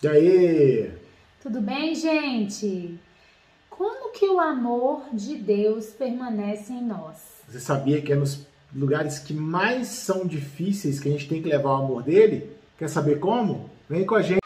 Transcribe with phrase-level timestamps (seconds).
[0.00, 0.92] E aí?
[1.42, 2.96] Tudo bem, gente?
[3.68, 7.16] Como que o amor de Deus permanece em nós?
[7.48, 11.48] Você sabia que é nos lugares que mais são difíceis que a gente tem que
[11.48, 12.48] levar o amor dele?
[12.78, 13.68] Quer saber como?
[13.90, 14.38] Vem com a gente.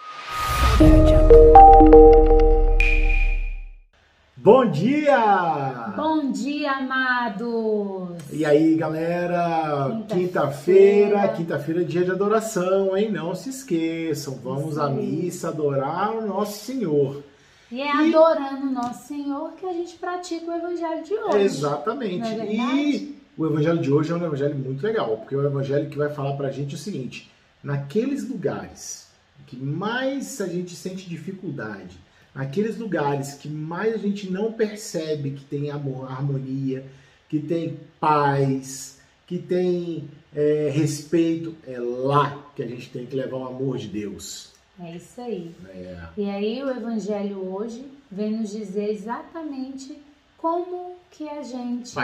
[4.44, 5.92] Bom dia!
[5.96, 8.18] Bom dia, amados!
[8.32, 10.02] E aí, galera?
[10.08, 13.12] Quinta-feira, quinta-feira é dia de adoração, hein?
[13.12, 17.22] Não se esqueçam, vamos à missa adorar o nosso Senhor.
[17.70, 18.08] E é e...
[18.08, 21.38] adorando o nosso Senhor que a gente pratica o evangelho de hoje.
[21.38, 22.26] Exatamente.
[22.26, 25.88] É e o evangelho de hoje é um evangelho muito legal, porque é um evangelho
[25.88, 27.30] que vai falar pra gente o seguinte:
[27.62, 29.06] naqueles lugares
[29.46, 31.96] que mais a gente sente dificuldade,
[32.34, 36.84] aqueles lugares que mais a gente não percebe que tem amor, harmonia,
[37.28, 43.36] que tem paz, que tem é, respeito, é lá que a gente tem que levar
[43.36, 44.52] o amor de Deus.
[44.80, 45.54] É isso aí.
[45.68, 46.08] É.
[46.16, 49.96] E aí o Evangelho hoje vem nos dizer exatamente
[50.38, 51.94] como que a gente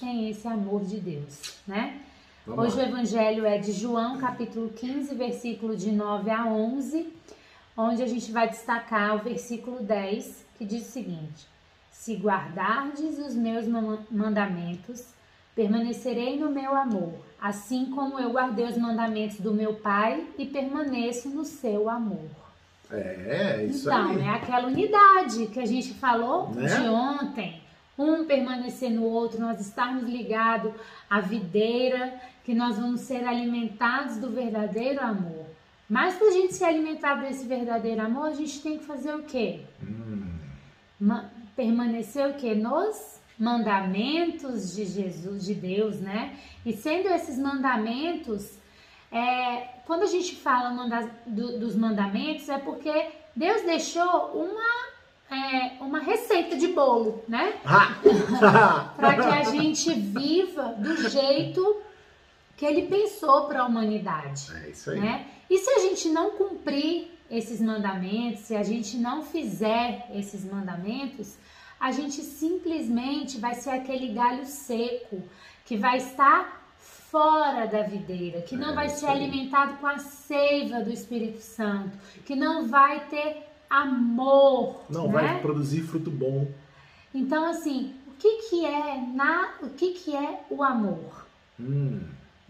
[0.00, 2.00] tem esse amor de Deus, né?
[2.46, 2.84] Vamos hoje lá.
[2.84, 7.12] o Evangelho é de João, capítulo 15, versículo de 9 a 11
[7.76, 11.46] onde a gente vai destacar o versículo 10, que diz o seguinte:
[11.90, 13.66] Se guardardes os meus
[14.10, 15.06] mandamentos,
[15.54, 21.28] permanecerei no meu amor, assim como eu guardei os mandamentos do meu Pai e permaneço
[21.28, 22.30] no seu amor.
[22.90, 24.16] É, é isso então, aí.
[24.16, 26.66] Então, é aquela unidade que a gente falou né?
[26.66, 27.62] de ontem.
[27.98, 30.72] Um permanecer no outro, nós estarmos ligados
[31.08, 35.41] à videira, que nós vamos ser alimentados do verdadeiro amor.
[35.92, 39.24] Mas para a gente se alimentar desse verdadeiro amor, a gente tem que fazer o
[39.24, 39.60] quê?
[39.82, 40.24] Hum.
[41.54, 42.54] permanecer o quê?
[42.54, 46.34] Nos mandamentos de Jesus, de Deus, né?
[46.64, 48.58] E sendo esses mandamentos,
[49.12, 55.72] é, quando a gente fala manda, do, dos mandamentos, é porque Deus deixou uma, é,
[55.78, 57.52] uma receita de bolo, né?
[58.96, 61.82] para que a gente viva do jeito
[62.56, 64.52] que ele pensou para a humanidade.
[64.64, 65.00] É isso aí.
[65.00, 65.26] Né?
[65.48, 71.36] E se a gente não cumprir esses mandamentos, se a gente não fizer esses mandamentos,
[71.80, 75.22] a gente simplesmente vai ser aquele galho seco
[75.64, 80.80] que vai estar fora da videira, que não é, vai ser alimentado com a seiva
[80.80, 85.12] do Espírito Santo, que não vai ter amor, não né?
[85.12, 86.48] vai produzir fruto bom.
[87.14, 91.26] Então assim, o que que é na, o que que é o amor?
[91.58, 92.00] Hum.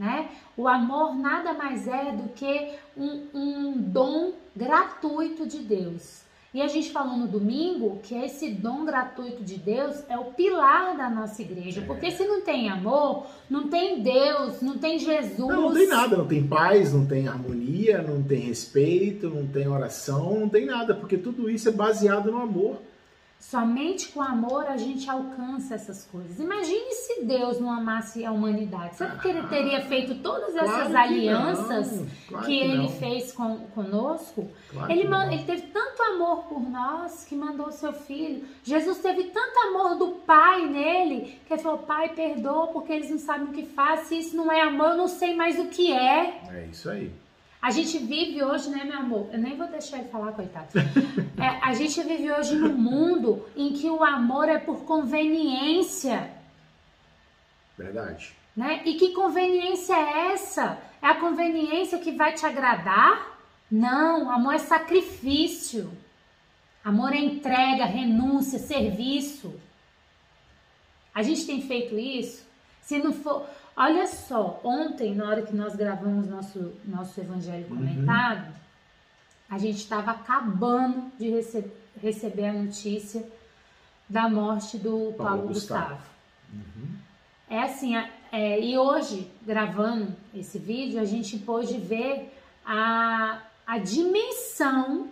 [0.03, 0.31] Né?
[0.57, 6.23] O amor nada mais é do que um, um dom gratuito de Deus.
[6.53, 10.97] E a gente falou no domingo que esse dom gratuito de Deus é o pilar
[10.97, 11.85] da nossa igreja.
[11.87, 15.39] Porque se não tem amor, não tem Deus, não tem Jesus.
[15.39, 19.69] Não, não tem nada, não tem paz, não tem harmonia, não tem respeito, não tem
[19.69, 22.83] oração, não tem nada, porque tudo isso é baseado no amor.
[23.43, 26.39] Somente com amor a gente alcança essas coisas.
[26.39, 28.95] Imagine se Deus não amasse a humanidade.
[28.95, 33.33] Sabe que ele teria feito todas essas claro alianças que, claro que, que ele fez
[33.33, 34.49] com, conosco?
[34.71, 35.31] Claro ele, não.
[35.31, 38.47] ele teve tanto amor por nós que mandou o seu filho.
[38.63, 43.19] Jesus teve tanto amor do Pai nele que ele falou: Pai, perdoa porque eles não
[43.19, 44.07] sabem o que faz.
[44.07, 46.43] Se isso não é amor, eu não sei mais o que é.
[46.49, 47.13] É isso aí.
[47.63, 49.31] A gente vive hoje, né, meu amor?
[49.33, 50.69] Eu nem vou deixar ele falar, coitado.
[51.43, 56.31] É, a gente vive hoje num mundo em que o amor é por conveniência.
[57.77, 58.33] Verdade.
[58.57, 58.83] Né?
[58.85, 60.79] E que conveniência é essa?
[61.01, 63.41] É a conveniência que vai te agradar?
[63.69, 65.91] Não, amor é sacrifício.
[66.85, 69.61] Amor é entrega, renúncia, serviço.
[71.13, 72.47] A gente tem feito isso?
[72.83, 73.49] Se não for.
[73.77, 77.77] Olha só, ontem, na hora que nós gravamos nosso, nosso evangelho Uhum.
[77.77, 78.55] comentado,
[79.49, 81.65] a gente estava acabando de rece
[82.01, 83.23] receber a notícia
[84.09, 85.95] da morte do Paulo, Paulo Gustavo.
[85.95, 86.03] Gustavo.
[86.53, 86.89] Uhum.
[87.49, 87.95] É assim,
[88.31, 92.33] é, e hoje, gravando esse vídeo, a gente pôde ver
[92.65, 95.09] a, a dimensão,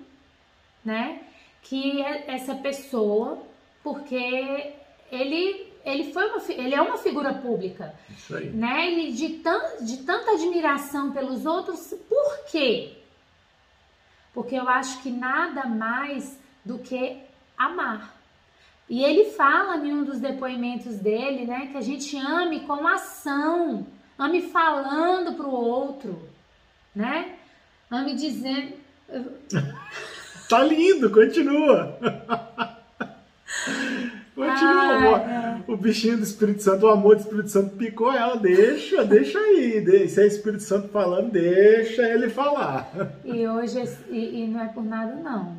[0.84, 1.20] né,
[1.62, 3.38] que é essa pessoa,
[3.82, 4.72] porque
[5.12, 8.50] ele, ele, foi uma, ele é uma figura pública, Isso aí.
[8.50, 12.96] né, e de, tan, de tanta admiração pelos outros, por quê?
[14.32, 17.18] Porque eu acho que nada mais do que
[17.56, 18.14] amar.
[18.88, 23.86] E ele fala em um dos depoimentos dele, né, que a gente ame com ação,
[24.18, 26.28] ame falando pro outro,
[26.94, 27.36] né?
[27.90, 28.74] Ame dizendo.
[30.48, 31.98] Tá lindo, continua.
[34.64, 35.62] é.
[35.66, 38.36] o bichinho do Espírito Santo, o amor do Espírito Santo picou ela.
[38.36, 40.08] Deixa, deixa aí.
[40.08, 42.90] Se é Espírito Santo falando, deixa ele falar.
[43.24, 45.56] E hoje, e, e não é por nada não.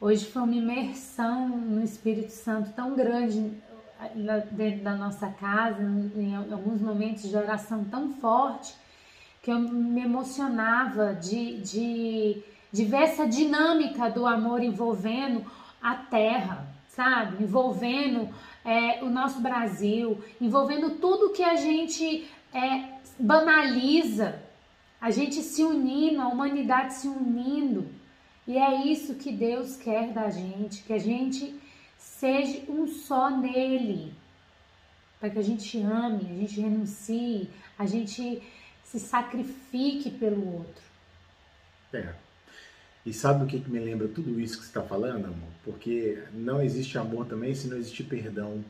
[0.00, 3.52] Hoje foi uma imersão no Espírito Santo tão grande
[4.50, 8.74] dentro da nossa casa, em alguns momentos de oração tão forte,
[9.42, 15.44] que eu me emocionava de, de, de ver essa dinâmica do amor envolvendo
[15.82, 17.42] a terra, sabe?
[17.42, 18.28] Envolvendo
[18.64, 24.40] é, o nosso Brasil, envolvendo tudo que a gente é, banaliza,
[25.00, 27.88] a gente se unindo, a humanidade se unindo.
[28.46, 31.58] E é isso que Deus quer da gente, que a gente
[31.98, 34.14] seja um só nele,
[35.18, 38.42] para que a gente ame, a gente renuncie, a gente
[38.82, 40.84] se sacrifique pelo outro.
[41.92, 42.23] É.
[43.06, 45.50] E sabe o que, que me lembra tudo isso que você está falando, amor?
[45.62, 48.64] Porque não existe amor também se não existe perdão.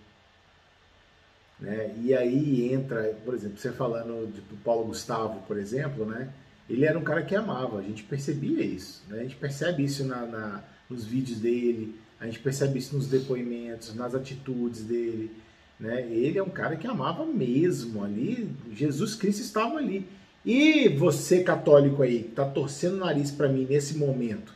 [1.60, 1.94] Né?
[2.02, 6.31] E aí entra, por exemplo, você falando do Paulo Gustavo, por exemplo, né?
[6.69, 9.20] Ele era um cara que amava, a gente percebia isso, né?
[9.20, 13.94] A gente percebe isso na, na nos vídeos dele, a gente percebe isso nos depoimentos,
[13.94, 15.30] nas atitudes dele,
[15.78, 16.02] né?
[16.10, 20.06] Ele é um cara que amava mesmo ali, Jesus Cristo estava ali.
[20.44, 24.52] E você católico aí, que está torcendo o nariz para mim nesse momento,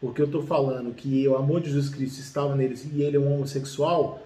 [0.00, 3.20] porque eu estou falando que o amor de Jesus Cristo estava nele e ele é
[3.20, 4.22] um homossexual,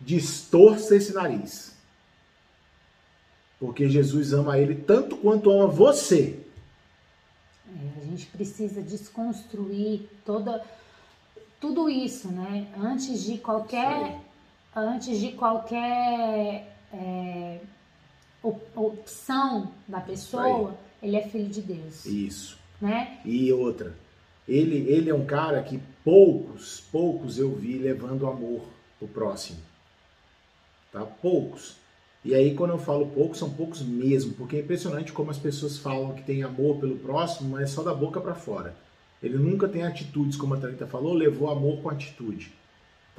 [0.00, 1.76] distorça esse nariz.
[3.60, 6.40] Porque Jesus ama ele tanto quanto ama você.
[7.68, 10.64] É, a gente precisa desconstruir toda,
[11.60, 12.66] tudo isso, né?
[12.76, 14.18] Antes de qualquer,
[14.74, 17.60] antes de qualquer é,
[18.42, 22.06] opção da pessoa, ele é filho de Deus.
[22.06, 22.58] Isso.
[22.80, 23.18] Né?
[23.24, 23.94] E outra,
[24.48, 28.62] ele, ele é um cara que poucos, poucos eu vi levando amor
[28.98, 29.58] pro próximo.
[30.92, 31.04] Tá?
[31.04, 31.76] Poucos.
[32.24, 35.78] E aí quando eu falo poucos, são poucos mesmo, porque é impressionante como as pessoas
[35.78, 38.74] falam que tem amor pelo próximo, mas é só da boca para fora.
[39.22, 42.52] Ele nunca tem atitudes, como a Thalita falou, levou amor com atitude.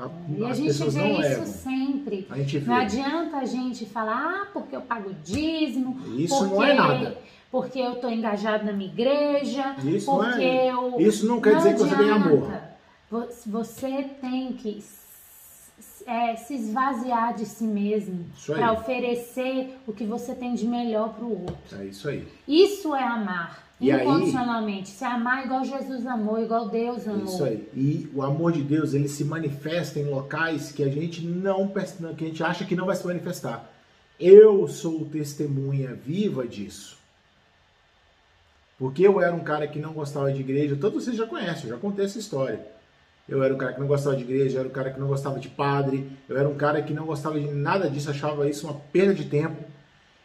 [0.02, 0.10] Tá?
[0.36, 1.46] E As a gente vê isso levam.
[1.46, 2.28] sempre.
[2.66, 6.00] Não adianta a gente falar, ah, porque eu pago dízimo.
[6.18, 7.18] Isso porque, não é nada.
[7.52, 9.76] Porque eu estou engajado na minha igreja.
[9.84, 10.72] Isso porque não é.
[10.72, 11.00] Eu...
[11.00, 12.52] Isso não quer não dizer que você tem amor.
[13.46, 14.84] Você tem que
[16.08, 21.26] é, se esvaziar de si mesmo para oferecer o que você tem de melhor para
[21.26, 21.80] o outro.
[21.80, 22.28] É isso aí.
[22.48, 23.71] Isso é amar.
[23.82, 24.92] E incondicionalmente.
[24.92, 27.26] Aí, se amar igual Jesus amou, igual Deus amou.
[27.26, 27.68] Isso aí.
[27.76, 31.68] E o amor de Deus, ele se manifesta em locais que a gente não
[32.16, 33.68] que a gente acha que não vai se manifestar.
[34.20, 36.96] Eu sou testemunha viva disso.
[38.78, 41.76] Porque eu era um cara que não gostava de igreja, todos vocês já conhecem, eu
[41.76, 42.64] já contei essa história.
[43.28, 45.08] Eu era um cara que não gostava de igreja, eu era um cara que não
[45.08, 48.68] gostava de padre, eu era um cara que não gostava de nada disso, achava isso
[48.68, 49.64] uma perda de tempo.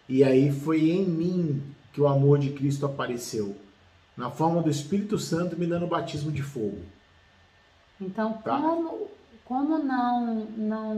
[0.09, 1.63] E aí foi em mim
[1.97, 3.57] que o amor de Cristo apareceu
[4.15, 6.83] na forma do Espírito Santo me dando batismo de fogo.
[7.99, 8.61] Então, tá?
[8.61, 9.09] como,
[9.47, 10.95] como não, não,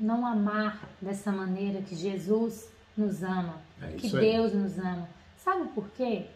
[0.00, 5.08] não amar dessa maneira que Jesus nos ama, é que Deus nos ama?
[5.36, 6.26] Sabe por quê?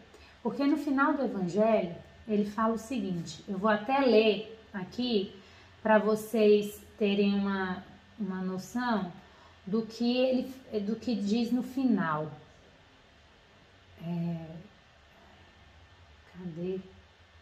[0.41, 1.93] Porque no final do Evangelho,
[2.29, 5.35] ele fala o seguinte: eu vou até ler aqui
[5.83, 7.83] para vocês terem uma,
[8.17, 9.11] uma noção
[9.65, 12.31] do que ele do que diz no final.
[14.05, 14.37] É...
[16.37, 16.79] Cadê?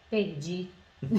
[0.09, 0.69] Perdi.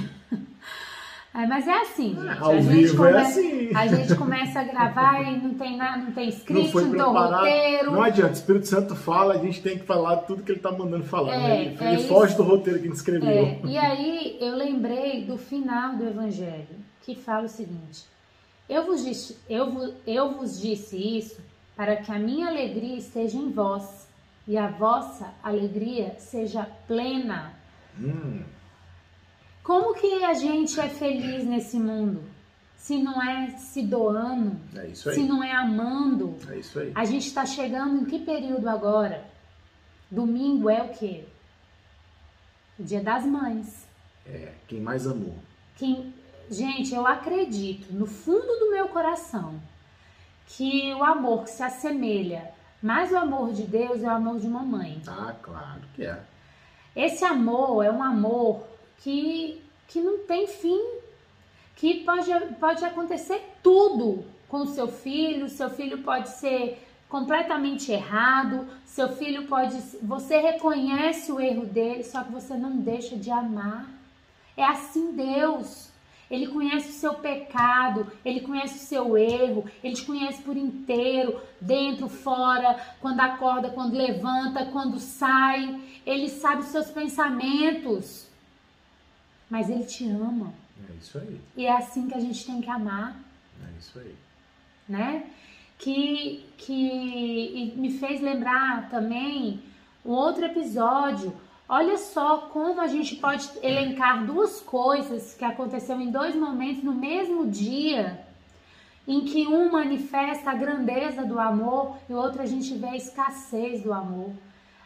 [1.37, 2.43] É, mas é assim, gente.
[2.43, 3.75] Ao a gente começa, é assim.
[3.75, 7.03] A gente começa a gravar e não tem nada, não tem script, não, não tem
[7.03, 7.93] roteiro.
[7.93, 10.73] Não adianta, o Espírito Santo fala, a gente tem que falar tudo que ele está
[10.73, 11.35] mandando falar.
[11.35, 11.61] É, né?
[11.61, 13.29] Ele, é ele foge do roteiro que a gente escreveu.
[13.29, 16.69] É, e aí eu lembrei do final do Evangelho,
[17.03, 18.07] que fala o seguinte:
[18.67, 21.39] eu vos, disse, eu, eu vos disse isso
[21.77, 24.06] para que a minha alegria esteja em vós
[24.47, 27.53] e a vossa alegria seja plena.
[27.99, 28.45] Hum.
[29.63, 32.23] Como que a gente é feliz nesse mundo?
[32.77, 36.37] Se não é se doando, é se não é amando.
[36.49, 36.93] É isso aí.
[36.95, 39.29] A gente está chegando em que período agora?
[40.09, 41.25] Domingo é o quê?
[42.79, 43.89] O dia das mães.
[44.25, 45.35] É, quem mais amou.
[45.75, 46.15] Quem...
[46.49, 49.61] Gente, eu acredito no fundo do meu coração
[50.47, 54.47] que o amor que se assemelha mas o amor de Deus é o amor de
[54.47, 55.01] uma mãe.
[55.07, 56.21] Ah, claro que é.
[56.95, 58.63] Esse amor é um amor
[58.99, 60.83] que, que não tem fim,
[61.75, 68.67] que pode, pode acontecer tudo com o seu filho, seu filho pode ser completamente errado,
[68.85, 69.79] seu filho pode.
[70.03, 73.89] Você reconhece o erro dele, só que você não deixa de amar.
[74.57, 75.91] É assim Deus.
[76.31, 81.41] Ele conhece o seu pecado, ele conhece o seu erro, ele te conhece por inteiro,
[81.61, 85.81] dentro, fora, quando acorda, quando levanta, quando sai.
[86.05, 88.27] Ele sabe os seus pensamentos.
[89.49, 90.53] Mas ele te ama.
[90.89, 91.41] É isso aí.
[91.57, 93.17] E é assim que a gente tem que amar.
[93.65, 94.15] É isso aí.
[94.89, 95.27] Né?
[95.79, 99.63] Que, que me fez lembrar também
[100.05, 101.37] um outro episódio
[101.69, 106.95] Olha só como a gente pode elencar duas coisas que aconteceram em dois momentos no
[106.95, 108.25] mesmo dia,
[109.07, 112.97] em que um manifesta a grandeza do amor e o outro a gente vê a
[112.97, 114.31] escassez do amor.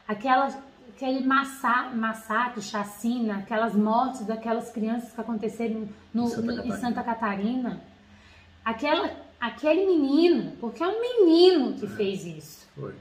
[0.09, 0.49] Aquela,
[0.89, 7.03] aquele massa, massacre, chacina, aquelas mortes daquelas crianças que aconteceram no, em, Santa em Santa
[7.03, 7.81] Catarina.
[8.65, 12.67] Aquela, aquele menino, porque é um menino que fez isso.
[12.75, 12.95] Foi.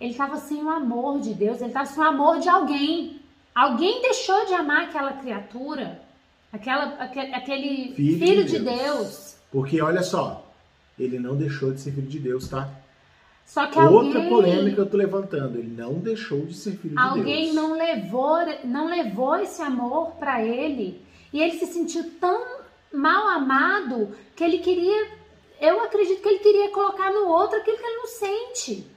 [0.00, 3.20] Ele estava sem o amor de Deus, ele estava sem o amor de alguém.
[3.54, 6.02] Alguém deixou de amar aquela criatura,
[6.52, 8.76] aquela, aquele, aquele filho, filho, de, Deus.
[8.76, 9.36] Deus.
[9.50, 10.44] Porque olha só,
[10.98, 12.68] ele não deixou de ser filho de Deus, tá?
[13.46, 17.02] Só que Outra alguém, polêmica eu tô levantando, ele não deixou de ser filho de
[17.02, 17.10] Deus.
[17.10, 21.00] Alguém não levou, não levou esse amor para ele
[21.32, 22.58] e ele se sentiu tão
[22.92, 25.08] mal amado que ele queria,
[25.60, 28.95] eu acredito que ele queria colocar no outro aquilo que ele não sente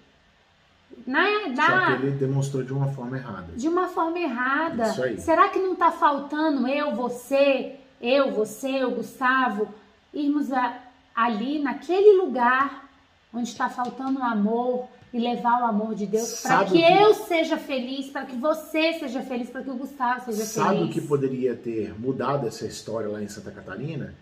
[1.05, 3.53] né, dá, Só que ele demonstrou de uma forma errada.
[3.55, 4.89] De uma forma errada.
[4.89, 5.19] Isso aí.
[5.19, 9.67] Será que não está faltando eu, você, eu, você, o Gustavo,
[10.13, 10.77] irmos a,
[11.15, 12.89] ali naquele lugar
[13.33, 17.13] onde está faltando o amor e levar o amor de Deus para que, que, eu
[17.13, 20.79] seja feliz, para que você seja feliz, para que o Gustavo seja sabe feliz.
[20.79, 24.13] Sabe o que poderia ter mudado essa história lá em Santa Catarina?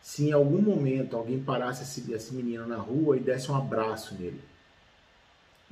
[0.00, 4.14] Se em algum momento alguém parasse esse, esse menino na rua e desse um abraço
[4.18, 4.40] nele.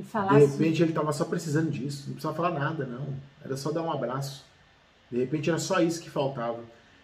[0.02, 0.46] E.
[0.46, 3.14] De repente ele estava só precisando disso, não precisava falar nada, não.
[3.44, 4.44] Era só dar um abraço.
[5.10, 6.60] De repente era só isso que faltava.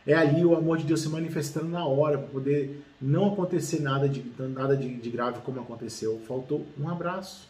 [0.06, 4.08] É ali o amor de Deus se manifestando na hora, para poder não acontecer nada
[4.08, 6.20] de, nada de, de, grave como aconteceu.
[6.28, 7.48] Faltou um abraço.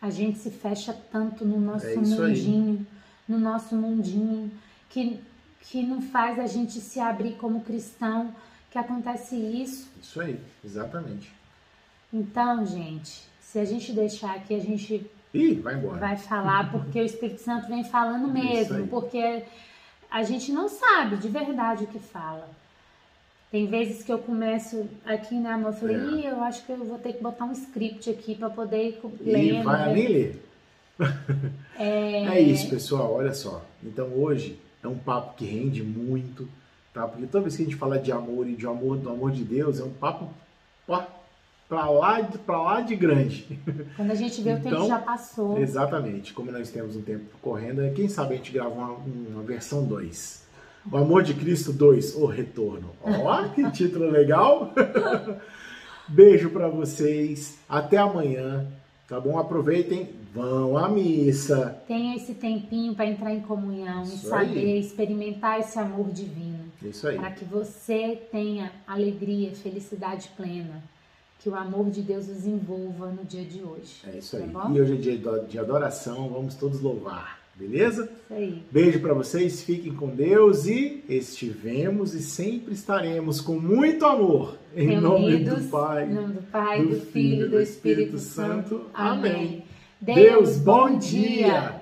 [0.00, 2.86] A gente se fecha tanto no nosso é mundinho, aí.
[3.28, 4.52] no nosso mundinho,
[4.88, 5.20] que,
[5.62, 8.32] que não faz a gente se abrir como cristão,
[8.70, 9.88] que acontece isso.
[10.00, 11.32] Isso aí, exatamente.
[12.12, 15.04] Então, gente, se a gente deixar aqui, a gente
[15.34, 15.98] Ih, vai, embora.
[15.98, 19.42] vai falar, porque o Espírito Santo vem falando mesmo, porque
[20.08, 22.48] a gente não sabe de verdade o que fala.
[23.50, 25.72] Tem vezes que eu começo aqui, né, amor?
[25.72, 26.30] Eu falei, é.
[26.30, 29.54] Eu acho que eu vou ter que botar um script aqui para poder ler.
[29.54, 29.94] E vai né?
[29.94, 30.46] nem ler.
[31.76, 32.26] É...
[32.26, 33.14] é isso, pessoal.
[33.14, 33.64] Olha só.
[33.82, 36.48] Então hoje é um papo que rende muito,
[36.94, 37.08] tá?
[37.08, 39.42] Porque toda vez que a gente fala de amor e de amor, do amor de
[39.42, 40.28] Deus, é um papo
[40.86, 41.02] ó,
[41.70, 43.46] para lá, pra lá de grande.
[43.96, 45.56] Quando a gente vê, então, o tempo então, já passou.
[45.56, 46.32] Exatamente.
[46.32, 50.50] Como nós temos um tempo correndo, quem sabe a gente grava uma, uma versão 2.
[50.90, 52.90] O Amor de Cristo 2, O Retorno.
[53.00, 54.74] Ó, que título legal!
[56.08, 57.56] Beijo para vocês.
[57.68, 58.66] Até amanhã.
[59.06, 59.38] Tá bom?
[59.38, 61.82] Aproveitem, vão à missa.
[61.86, 64.80] Tenha esse tempinho para entrar em comunhão Isso e saber aí.
[64.80, 66.64] experimentar esse amor divino.
[66.82, 67.16] Isso aí.
[67.16, 70.82] Para que você tenha alegria, felicidade plena
[71.40, 74.02] que o amor de Deus os envolva no dia de hoje.
[74.06, 74.48] É isso aí.
[74.50, 75.18] Tá e hoje é dia
[75.48, 78.04] de adoração, vamos todos louvar, beleza?
[78.04, 78.62] Isso aí.
[78.70, 84.58] Beijo para vocês, fiquem com Deus e estivemos e sempre estaremos com muito amor.
[84.76, 88.18] Em Reunidos, nome do Pai, nome do, Pai, do, do Filho e do Espírito, Espírito
[88.18, 88.68] Santo.
[88.68, 88.86] Santo.
[88.92, 89.32] Amém.
[89.32, 89.64] Amém.
[89.98, 91.20] Deus, bom dia.
[91.20, 91.79] dia.